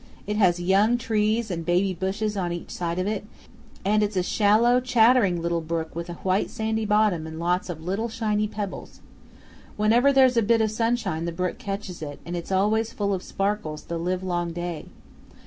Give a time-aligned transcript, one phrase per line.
[0.25, 3.23] It has young trees and baby bushes on each side of it,
[3.85, 7.83] and it's a shallow chattering little brook with a white sandy bottom and lots of
[7.83, 9.01] little shiny pebbles.
[9.77, 13.21] Whenever there's a bit of sunshine the brook catches it, and it's always full of
[13.21, 14.85] sparkles the livelong day.